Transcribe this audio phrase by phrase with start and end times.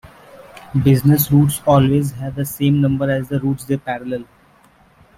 [0.83, 4.23] Business routes always have the same number as the routes they parallel.